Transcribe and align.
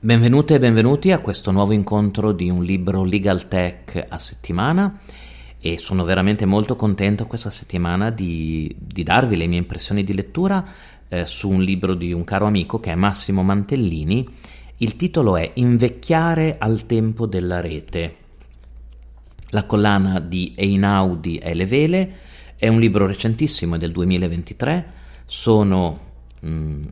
Benvenute 0.00 0.54
e 0.54 0.58
benvenuti 0.60 1.10
a 1.10 1.18
questo 1.18 1.50
nuovo 1.50 1.72
incontro 1.72 2.30
di 2.30 2.48
un 2.48 2.62
libro 2.62 3.02
Legal 3.02 3.48
Tech 3.48 4.06
a 4.08 4.16
settimana 4.20 4.96
e 5.58 5.76
sono 5.76 6.04
veramente 6.04 6.46
molto 6.46 6.76
contento 6.76 7.26
questa 7.26 7.50
settimana 7.50 8.10
di, 8.10 8.72
di 8.78 9.02
darvi 9.02 9.34
le 9.34 9.48
mie 9.48 9.58
impressioni 9.58 10.04
di 10.04 10.14
lettura 10.14 10.64
eh, 11.08 11.26
su 11.26 11.50
un 11.50 11.62
libro 11.62 11.94
di 11.94 12.12
un 12.12 12.22
caro 12.22 12.46
amico 12.46 12.78
che 12.78 12.92
è 12.92 12.94
Massimo 12.94 13.42
Mantellini. 13.42 14.24
Il 14.76 14.94
titolo 14.94 15.36
è 15.36 15.50
Invecchiare 15.54 16.58
al 16.60 16.86
tempo 16.86 17.26
della 17.26 17.60
rete. 17.60 18.16
La 19.50 19.64
collana 19.64 20.20
di 20.20 20.52
Einaudi 20.54 21.38
è 21.38 21.54
le 21.54 21.66
vele, 21.66 22.16
è 22.54 22.68
un 22.68 22.78
libro 22.78 23.04
recentissimo, 23.04 23.74
è 23.74 23.78
del 23.78 23.90
2023, 23.90 24.92
sono 25.24 26.00
mm, 26.46 26.84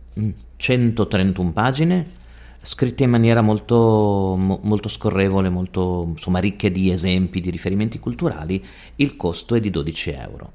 131 0.57 1.53
pagine 1.53 2.25
scritte 2.67 3.05
in 3.05 3.11
maniera 3.11 3.43
molto, 3.43 4.35
mo, 4.37 4.59
molto 4.63 4.89
scorrevole, 4.89 5.49
molto 5.49 6.05
insomma, 6.09 6.41
ricche 6.41 6.73
di 6.73 6.91
esempi, 6.91 7.41
di 7.41 7.51
riferimenti 7.51 8.01
culturali, 8.01 8.63
il 8.97 9.17
costo 9.17 9.55
è 9.55 9.61
di 9.61 9.71
12 9.71 10.11
euro. 10.11 10.53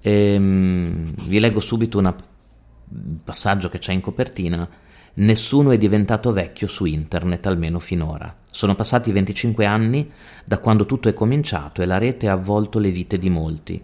Ehm, 0.00 1.14
vi 1.22 1.38
leggo 1.38 1.60
subito 1.60 1.98
un 1.98 2.14
passaggio 3.22 3.68
che 3.68 3.78
c'è 3.78 3.92
in 3.92 4.00
copertina. 4.00 4.68
Nessuno 5.14 5.70
è 5.70 5.78
diventato 5.78 6.32
vecchio 6.32 6.66
su 6.66 6.84
internet, 6.84 7.46
almeno 7.46 7.78
finora. 7.78 8.34
Sono 8.50 8.74
passati 8.74 9.12
25 9.12 9.64
anni 9.64 10.10
da 10.44 10.58
quando 10.58 10.84
tutto 10.84 11.08
è 11.08 11.14
cominciato 11.14 11.80
e 11.80 11.86
la 11.86 11.98
rete 11.98 12.28
ha 12.28 12.32
avvolto 12.32 12.80
le 12.80 12.90
vite 12.90 13.18
di 13.18 13.30
molti. 13.30 13.82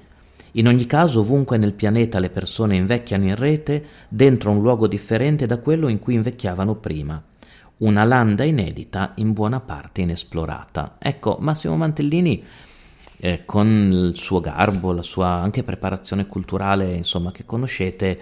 In 0.56 0.68
ogni 0.68 0.86
caso, 0.86 1.20
ovunque 1.20 1.56
nel 1.56 1.72
pianeta 1.72 2.20
le 2.20 2.30
persone 2.30 2.76
invecchiano 2.76 3.24
in 3.24 3.34
rete, 3.34 3.84
dentro 4.08 4.52
un 4.52 4.60
luogo 4.60 4.86
differente 4.86 5.46
da 5.46 5.58
quello 5.58 5.88
in 5.88 5.98
cui 5.98 6.14
invecchiavano 6.14 6.76
prima. 6.76 7.20
Una 7.78 8.04
landa 8.04 8.44
inedita, 8.44 9.14
in 9.16 9.32
buona 9.32 9.58
parte 9.58 10.02
inesplorata. 10.02 10.96
Ecco, 11.00 11.38
Massimo 11.40 11.76
Mantellini, 11.76 12.44
eh, 13.16 13.44
con 13.44 13.90
il 13.90 14.16
suo 14.16 14.40
garbo, 14.40 14.92
la 14.92 15.02
sua 15.02 15.28
anche 15.28 15.64
preparazione 15.64 16.26
culturale, 16.26 16.94
insomma, 16.94 17.32
che 17.32 17.44
conoscete, 17.44 18.20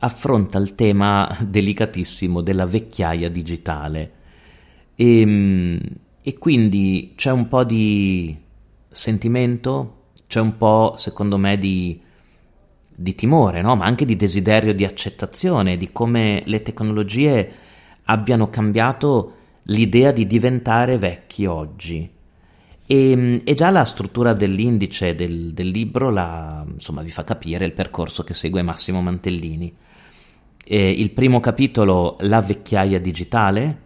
affronta 0.00 0.58
il 0.58 0.74
tema 0.74 1.34
delicatissimo 1.40 2.42
della 2.42 2.66
vecchiaia 2.66 3.30
digitale. 3.30 4.12
E, 4.94 5.20
ehm, 5.20 5.80
e 6.20 6.36
quindi 6.36 7.14
c'è 7.16 7.30
un 7.30 7.48
po' 7.48 7.64
di 7.64 8.36
sentimento, 8.90 9.99
c'è 10.30 10.38
un 10.38 10.56
po', 10.56 10.94
secondo 10.96 11.36
me, 11.38 11.58
di, 11.58 12.00
di 12.86 13.14
timore, 13.16 13.62
no? 13.62 13.74
ma 13.74 13.84
anche 13.84 14.04
di 14.04 14.14
desiderio 14.14 14.72
di 14.72 14.84
accettazione 14.84 15.76
di 15.76 15.90
come 15.90 16.44
le 16.44 16.62
tecnologie 16.62 17.52
abbiano 18.04 18.48
cambiato 18.48 19.34
l'idea 19.64 20.12
di 20.12 20.28
diventare 20.28 20.98
vecchi 20.98 21.46
oggi. 21.46 22.08
E, 22.86 23.42
e 23.44 23.54
già 23.54 23.70
la 23.70 23.84
struttura 23.84 24.32
dell'indice 24.32 25.16
del, 25.16 25.52
del 25.52 25.66
libro 25.66 26.10
la, 26.10 26.64
insomma, 26.64 27.02
vi 27.02 27.10
fa 27.10 27.24
capire 27.24 27.64
il 27.64 27.72
percorso 27.72 28.22
che 28.22 28.32
segue 28.32 28.62
Massimo 28.62 29.02
Mantellini. 29.02 29.74
E 30.64 30.90
il 30.90 31.10
primo 31.10 31.40
capitolo, 31.40 32.14
La 32.20 32.40
vecchiaia 32.40 33.00
digitale, 33.00 33.80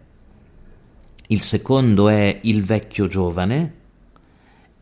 il 1.29 1.41
secondo 1.41 2.07
è 2.07 2.37
Il 2.43 2.63
vecchio 2.63 3.07
giovane, 3.07 3.84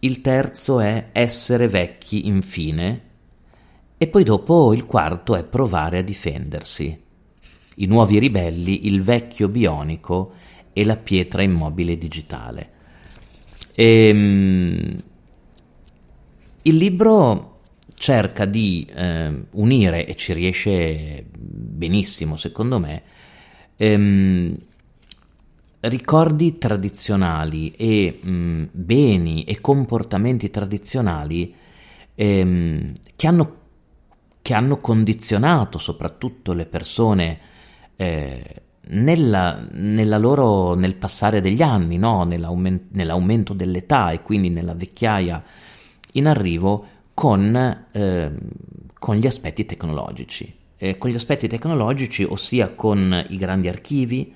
il 0.03 0.21
terzo 0.21 0.79
è 0.79 1.09
essere 1.11 1.67
vecchi 1.67 2.27
infine 2.27 3.01
e 3.97 4.07
poi 4.07 4.23
dopo 4.23 4.73
il 4.73 4.85
quarto 4.85 5.35
è 5.35 5.45
provare 5.45 5.99
a 5.99 6.01
difendersi. 6.01 7.01
I 7.75 7.85
nuovi 7.85 8.19
ribelli, 8.19 8.87
il 8.87 9.01
vecchio 9.01 9.47
bionico 9.47 10.33
e 10.73 10.83
la 10.83 10.97
pietra 10.97 11.41
immobile 11.41 11.97
digitale. 11.97 12.71
E, 13.73 14.11
um, 14.11 14.97
il 16.63 16.75
libro 16.75 17.59
cerca 17.93 18.43
di 18.43 18.85
eh, 18.93 19.45
unire, 19.51 20.05
e 20.05 20.15
ci 20.15 20.33
riesce 20.33 21.25
benissimo 21.31 22.35
secondo 22.35 22.77
me, 22.77 23.03
ehm, 23.77 24.57
ricordi 25.83 26.57
tradizionali 26.57 27.71
e 27.71 28.19
mh, 28.21 28.29
mm, 28.29 28.63
beni 28.71 29.43
e 29.43 29.59
comportamenti 29.59 30.49
tradizionali 30.49 31.53
ehm, 32.15 32.93
che, 33.15 33.27
hanno, 33.27 33.55
che, 34.41 34.53
hanno, 34.53 34.79
condizionato 34.79 35.77
soprattutto 35.77 36.53
le 36.53 36.65
persone 36.65 37.39
eh, 37.95 38.61
nella, 38.89 39.65
nella 39.71 40.17
loro, 40.17 40.73
nel 40.73 40.95
passare 40.95 41.41
degli 41.41 41.61
anni, 41.61 41.97
no? 41.97 42.23
Nell'aument- 42.23 42.91
nell'aumento 42.91 43.53
dell'età 43.53 44.11
e 44.11 44.21
quindi 44.21 44.49
nella 44.49 44.73
vecchiaia 44.73 45.43
in 46.13 46.27
arrivo 46.27 46.85
con, 47.13 47.87
eh, 47.91 48.31
con 48.99 49.15
gli 49.15 49.27
aspetti 49.27 49.65
tecnologici. 49.65 50.61
Eh, 50.77 50.97
con 50.97 51.09
gli 51.09 51.15
aspetti 51.15 51.47
tecnologici, 51.47 52.23
ossia 52.23 52.69
con 52.69 53.25
i 53.29 53.37
grandi 53.37 53.69
archivi, 53.69 54.33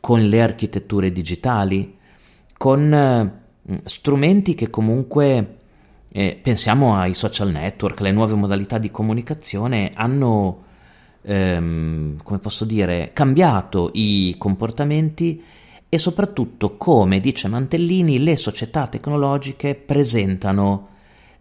con 0.00 0.26
le 0.26 0.42
architetture 0.42 1.12
digitali, 1.12 1.96
con 2.56 2.92
eh, 2.92 3.80
strumenti 3.84 4.54
che 4.54 4.70
comunque, 4.70 5.56
eh, 6.08 6.38
pensiamo 6.40 6.96
ai 6.96 7.14
social 7.14 7.50
network, 7.50 8.00
le 8.00 8.12
nuove 8.12 8.34
modalità 8.34 8.78
di 8.78 8.90
comunicazione, 8.90 9.90
hanno, 9.94 10.64
ehm, 11.22 12.16
come 12.22 12.38
posso 12.38 12.64
dire, 12.64 13.10
cambiato 13.12 13.90
i 13.94 14.34
comportamenti 14.38 15.42
e 15.88 15.98
soprattutto, 15.98 16.76
come 16.76 17.20
dice 17.20 17.48
Mantellini, 17.48 18.22
le 18.22 18.36
società 18.36 18.86
tecnologiche 18.88 19.74
presentano 19.74 20.88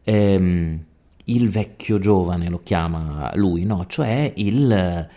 ehm, 0.03 0.79
il 1.25 1.49
vecchio 1.49 1.99
giovane, 1.99 2.49
lo 2.49 2.61
chiama 2.63 3.31
lui, 3.35 3.65
no? 3.65 3.85
cioè 3.87 4.31
il 4.35 5.07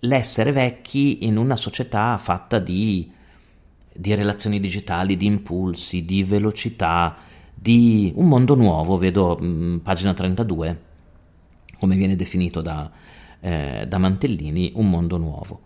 l'essere 0.00 0.52
vecchi 0.52 1.24
in 1.26 1.36
una 1.36 1.56
società 1.56 2.18
fatta 2.18 2.58
di, 2.58 3.10
di 3.92 4.14
relazioni 4.14 4.60
digitali, 4.60 5.16
di 5.16 5.26
impulsi, 5.26 6.04
di 6.04 6.22
velocità, 6.22 7.16
di 7.54 8.12
un 8.14 8.28
mondo 8.28 8.54
nuovo, 8.54 8.96
vedo 8.96 9.36
mh, 9.36 9.46
mm, 9.46 9.76
pagina 9.78 10.14
32, 10.14 10.80
come 11.78 11.96
viene 11.96 12.16
definito 12.16 12.60
da, 12.60 12.90
eh, 13.40 13.86
da 13.88 13.98
Mantellini, 13.98 14.72
un 14.74 14.88
mondo 14.88 15.16
nuovo. 15.16 15.60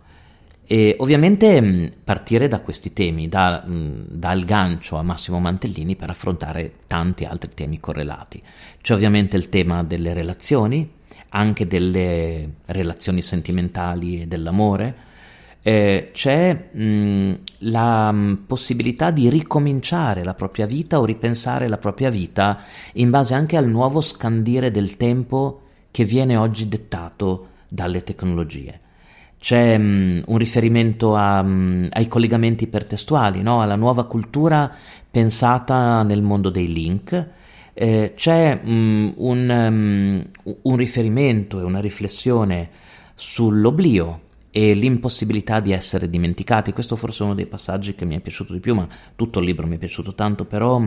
E 0.64 0.94
ovviamente 1.00 1.60
mh, 1.60 1.66
mm, 1.66 1.86
partire 2.04 2.46
da 2.46 2.60
questi 2.60 2.92
temi 2.92 3.28
da, 3.28 3.64
mh, 3.66 3.72
mm, 3.72 4.02
dal 4.06 4.44
gancio 4.44 4.96
a 4.96 5.02
Massimo 5.02 5.40
Mantellini 5.40 5.96
per 5.96 6.10
affrontare 6.10 6.74
tanti 6.86 7.24
altri 7.24 7.50
temi 7.54 7.80
correlati. 7.80 8.40
C'è 8.80 8.94
ovviamente 8.94 9.36
il 9.36 9.48
tema 9.48 9.82
delle 9.82 10.14
relazioni, 10.14 10.88
anche 11.30 11.66
delle 11.66 12.48
relazioni 12.66 13.22
sentimentali 13.22 14.22
e 14.22 14.26
dell'amore, 14.26 15.08
eh, 15.62 16.10
c'è 16.12 16.70
mh, 16.72 17.34
la 17.58 18.10
mh, 18.10 18.44
possibilità 18.46 19.10
di 19.10 19.28
ricominciare 19.28 20.24
la 20.24 20.34
propria 20.34 20.66
vita 20.66 20.98
o 20.98 21.04
ripensare 21.04 21.68
la 21.68 21.76
propria 21.76 22.08
vita 22.10 22.62
in 22.94 23.10
base 23.10 23.34
anche 23.34 23.56
al 23.56 23.68
nuovo 23.68 24.00
scandire 24.00 24.70
del 24.70 24.96
tempo 24.96 25.62
che 25.90 26.04
viene 26.04 26.36
oggi 26.36 26.68
dettato 26.68 27.48
dalle 27.68 28.02
tecnologie. 28.02 28.80
C'è 29.38 29.76
mh, 29.76 30.24
un 30.26 30.38
riferimento 30.38 31.14
a, 31.14 31.38
ai 31.38 32.08
collegamenti 32.08 32.64
ipertestuali, 32.64 33.42
no? 33.42 33.60
alla 33.60 33.76
nuova 33.76 34.06
cultura 34.06 34.70
pensata 35.10 36.02
nel 36.02 36.22
mondo 36.22 36.50
dei 36.50 36.72
link, 36.72 37.28
eh, 37.80 38.12
c'è 38.14 38.60
um, 38.62 39.14
un, 39.16 39.48
um, 39.48 40.54
un 40.60 40.76
riferimento 40.76 41.58
e 41.60 41.62
una 41.62 41.80
riflessione 41.80 42.68
sull'oblio 43.14 44.20
e 44.50 44.74
l'impossibilità 44.74 45.60
di 45.60 45.72
essere 45.72 46.10
dimenticati. 46.10 46.74
Questo 46.74 46.94
forse 46.94 47.22
è 47.22 47.24
uno 47.24 47.34
dei 47.34 47.46
passaggi 47.46 47.94
che 47.94 48.04
mi 48.04 48.18
è 48.18 48.20
piaciuto 48.20 48.52
di 48.52 48.60
più, 48.60 48.74
ma 48.74 48.86
tutto 49.16 49.38
il 49.38 49.46
libro 49.46 49.66
mi 49.66 49.76
è 49.76 49.78
piaciuto 49.78 50.14
tanto, 50.14 50.44
però 50.44 50.86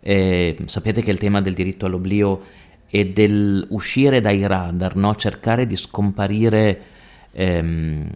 eh, 0.00 0.56
sapete 0.64 1.02
che 1.02 1.10
il 1.10 1.18
tema 1.18 1.42
del 1.42 1.52
diritto 1.52 1.84
all'oblio 1.84 2.40
e 2.88 3.12
dell'uscire 3.12 4.22
dai 4.22 4.46
radar, 4.46 4.96
no? 4.96 5.14
cercare 5.14 5.66
di 5.66 5.76
scomparire 5.76 6.82
ehm, 7.32 8.08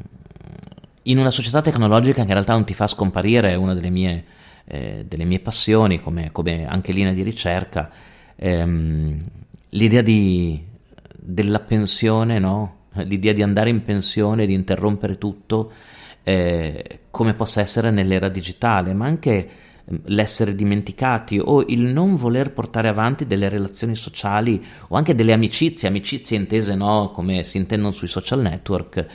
in 1.03 1.19
una 1.19 1.31
società 1.31 1.61
tecnologica 1.61 2.23
che 2.23 2.29
in 2.29 2.33
realtà 2.33 2.55
non 2.55 2.65
ti 2.65 2.73
fa 2.73 2.87
scomparire, 2.87 3.51
è 3.51 3.55
una 3.55 3.75
delle 3.75 3.91
mie 3.91 4.25
eh, 4.65 5.05
delle 5.07 5.25
mie 5.25 5.41
passioni, 5.41 6.01
come, 6.01 6.31
come, 6.33 6.67
anche 6.67 6.93
linea 6.93 7.13
di 7.13 7.23
ricerca, 7.23 7.91
ehm, 8.37 9.25
l'idea 9.71 10.03
di, 10.03 10.63
della 11.15 11.61
pensione, 11.61 12.39
no? 12.39 12.77
l'idea 12.95 13.33
di 13.33 13.43
andare 13.43 13.71
in 13.71 13.83
pensione, 13.83 14.47
di 14.47 14.53
interrompere 14.53 15.19
tutto, 15.19 15.73
eh, 16.23 17.01
come 17.11 17.35
possa 17.35 17.61
essere 17.61 17.91
nell'era 17.91 18.29
digitale, 18.29 18.93
ma 18.95 19.07
anche 19.07 19.49
ehm, 19.85 20.01
l'essere 20.05 20.55
dimenticati 20.55 21.41
o 21.43 21.65
il 21.67 21.93
non 21.93 22.15
voler 22.15 22.53
portare 22.53 22.89
avanti 22.89 23.27
delle 23.27 23.49
relazioni 23.49 23.95
sociali 23.95 24.65
o 24.89 24.97
anche 24.97 25.15
delle 25.15 25.33
amicizie, 25.33 25.89
amicizie 25.89 26.37
intese 26.37 26.75
no, 26.75 27.11
come 27.13 27.45
si 27.45 27.57
intendono 27.57 27.93
sui 27.93 28.09
social 28.09 28.41
network, 28.41 29.07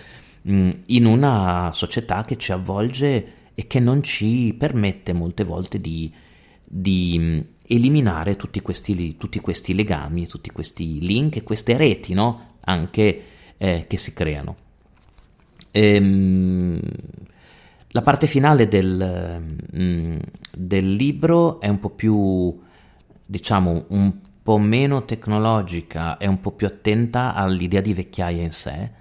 mh, 0.42 0.70
in 0.88 1.06
una 1.06 1.70
società 1.74 2.24
che 2.26 2.38
ci 2.38 2.52
avvolge 2.52 3.34
e 3.60 3.66
che 3.66 3.80
non 3.80 4.04
ci 4.04 4.54
permette 4.56 5.14
molte 5.14 5.44
volte 5.44 5.82
di, 5.82 6.14
di 6.64 7.16
mm, 7.18 7.40
eliminare 7.66 8.36
tutti 8.36 8.62
questi, 8.62 9.18
tutti 9.18 9.40
questi, 9.40 9.74
legami, 9.74 10.28
tutti 10.28 10.52
questi 10.52 11.00
link 11.00 11.38
e 11.38 11.44
queste 11.44 11.76
reti 11.76 12.14
no? 12.14 12.58
anche 12.60 13.24
eh, 13.58 13.86
che 13.88 13.98
si 13.98 14.14
creano. 14.14 14.58
Ehm, 15.72 16.80
la 17.88 18.02
parte 18.04 18.28
finale 18.28 18.68
del, 18.68 19.42
mm, 19.76 20.18
del, 20.56 20.92
libro 20.92 21.60
è 21.60 21.68
un 21.68 21.80
po' 21.80 21.90
più, 21.90 22.62
diciamo, 23.26 23.86
un 23.88 24.14
po' 24.44 24.60
meno 24.60 25.04
tecnologica 25.04 26.18
e 26.18 26.28
un 26.28 26.40
po' 26.42 26.52
più 26.52 26.68
attenta 26.68 27.34
all'idea 27.34 27.82
di 27.82 27.96
vecchiaia 27.96 28.44
in 28.44 28.52
sé 28.52 28.92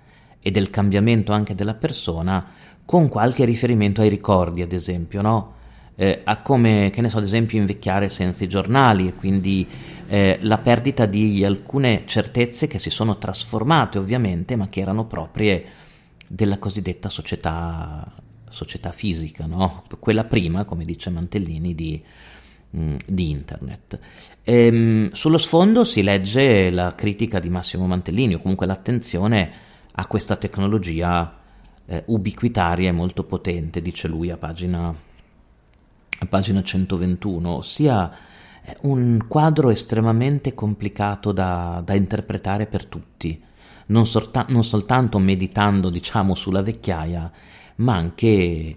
e 0.41 0.51
del 0.51 0.71
cambiamento 0.71 1.35
anche 1.35 1.55
della 1.55 1.75
persona 1.75 2.65
con 2.87 3.09
qualche 3.09 3.45
riferimento 3.45 4.01
ai 4.01 4.09
ricordi, 4.09 4.63
ad 4.63 4.73
esempio, 4.73 5.21
no? 5.21 5.55
Eh, 5.97 6.21
a 6.25 6.41
come, 6.41 6.91
che 6.93 7.01
ne 7.01 7.09
so, 7.09 7.19
ad 7.19 7.25
esempio, 7.25 7.59
invecchiare 7.59 8.09
senza 8.09 8.45
i 8.45 8.49
giornali 8.49 9.09
e 9.09 9.15
quindi 9.15 9.67
eh, 10.07 10.39
la 10.43 10.59
perdita 10.59 11.05
di 11.05 11.45
alcune 11.45 12.05
certezze 12.07 12.69
che 12.69 12.79
si 12.79 12.91
sono 12.91 13.19
trasformate, 13.19 13.99
ovviamente, 13.99 14.55
ma 14.55 14.69
che 14.69 14.81
erano 14.81 15.05
proprie 15.07 15.65
della 16.29 16.59
cosiddetta 16.59 17.09
società, 17.09 18.09
società 18.49 18.93
fisica, 18.93 19.47
no? 19.47 19.83
Quella 19.99 20.25
prima, 20.25 20.65
come 20.65 20.85
dice 20.85 21.11
Mantellini, 21.11 21.75
di, 21.75 22.01
mh, 22.71 22.81
mm, 22.81 22.97
di 23.05 23.31
internet. 23.31 23.99
Ehm, 24.45 25.11
sullo 25.11 25.39
sfondo 25.39 25.85
si 25.85 26.03
legge 26.03 26.71
la 26.71 26.95
critica 26.95 27.41
di 27.41 27.49
Massimo 27.49 27.87
Mantellini, 27.87 28.35
o 28.35 28.41
comunque 28.41 28.67
l'attenzione 28.67 29.51
a 29.91 30.07
questa 30.07 30.37
tecnologia 30.37 31.45
eh, 31.87 32.03
ubiquitaria 32.07 32.89
e 32.89 32.93
molto 32.93 33.25
potente, 33.25 33.81
dice 33.81 34.09
lui 34.09 34.31
a 34.31 34.37
pagina, 34.37 34.89
a 34.89 36.27
pagina 36.27 36.63
121, 36.63 37.49
ossia 37.49 38.13
eh, 38.65 38.77
un 38.83 39.25
quadro 39.29 39.71
estremamente 39.71 40.55
complicato 40.55 41.33
da, 41.33 41.83
da 41.85 41.95
interpretare 41.95 42.67
per 42.67 42.87
tutti, 42.87 43.41
non, 43.87 44.07
sorta- 44.07 44.47
non, 44.49 44.65
soltanto 44.65 45.19
meditando 45.19 45.89
diciamo 45.89 46.35
sulla 46.35 46.63
vecchiaia, 46.63 47.31
ma 47.77 47.95
anche, 47.95 48.77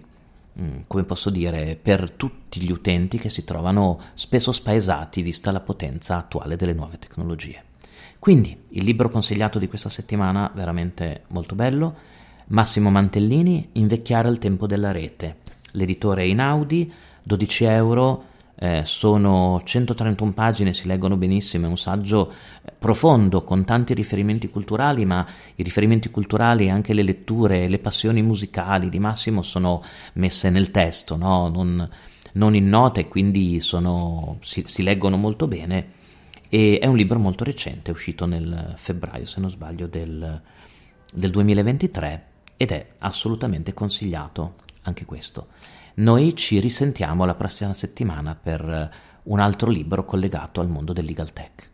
mm, 0.60 0.78
come 0.86 1.02
posso 1.04 1.30
dire, 1.30 1.78
per 1.80 2.12
tutti 2.12 2.62
gli 2.62 2.70
utenti 2.70 3.18
che 3.18 3.28
si 3.28 3.44
trovano 3.44 4.00
spesso 4.14 4.52
spaesati 4.52 5.22
vista 5.22 5.50
la 5.50 5.60
potenza 5.60 6.16
attuale 6.16 6.56
delle 6.56 6.74
nuove 6.74 6.98
tecnologie. 6.98 7.64
Quindi 8.20 8.64
il 8.68 8.84
libro 8.84 9.08
consigliato 9.08 9.58
di 9.58 9.66
questa 9.66 9.88
settimana 9.88 10.52
veramente 10.54 11.22
molto 11.28 11.54
bello, 11.54 11.96
Massimo 12.50 12.90
Mantellini, 12.90 13.68
Invecchiare 13.72 14.26
al 14.26 14.38
tempo 14.38 14.66
della 14.66 14.90
rete. 14.90 15.36
L'editore 15.72 16.22
è 16.22 16.26
Inaudi, 16.26 16.92
12 17.22 17.64
euro, 17.64 18.24
eh, 18.58 18.82
sono 18.84 19.62
131 19.64 20.32
pagine, 20.32 20.72
si 20.72 20.88
leggono 20.88 21.16
benissimo, 21.16 21.66
è 21.66 21.68
un 21.68 21.78
saggio 21.78 22.32
eh, 22.64 22.72
profondo 22.76 23.44
con 23.44 23.64
tanti 23.64 23.94
riferimenti 23.94 24.48
culturali, 24.48 25.04
ma 25.04 25.24
i 25.54 25.62
riferimenti 25.62 26.10
culturali 26.10 26.64
e 26.64 26.70
anche 26.70 26.92
le 26.92 27.04
letture, 27.04 27.68
le 27.68 27.78
passioni 27.78 28.20
musicali 28.20 28.88
di 28.88 28.98
Massimo 28.98 29.42
sono 29.42 29.84
messe 30.14 30.50
nel 30.50 30.72
testo, 30.72 31.16
no? 31.16 31.48
non, 31.48 31.88
non, 32.32 32.56
in 32.56 32.68
note, 32.68 33.06
quindi 33.06 33.60
sono, 33.60 34.38
si, 34.40 34.64
si 34.66 34.82
leggono 34.82 35.16
molto 35.16 35.46
bene. 35.46 35.98
E 36.48 36.80
è 36.82 36.86
un 36.86 36.96
libro 36.96 37.20
molto 37.20 37.44
recente, 37.44 37.92
è 37.92 37.94
uscito 37.94 38.26
nel 38.26 38.74
febbraio, 38.76 39.24
se 39.24 39.38
non 39.38 39.50
sbaglio, 39.50 39.86
del, 39.86 40.42
del 41.12 41.30
2023 41.30 42.29
ed 42.60 42.72
è 42.72 42.86
assolutamente 42.98 43.72
consigliato 43.72 44.56
anche 44.82 45.06
questo. 45.06 45.46
Noi 45.94 46.36
ci 46.36 46.60
risentiamo 46.60 47.24
la 47.24 47.34
prossima 47.34 47.72
settimana 47.72 48.34
per 48.34 48.60
eh, 48.60 48.90
un 49.22 49.40
altro 49.40 49.70
libro 49.70 50.04
collegato 50.04 50.60
al 50.60 50.68
mondo 50.68 50.92
del 50.92 51.06
legal 51.06 51.32
tech. 51.32 51.70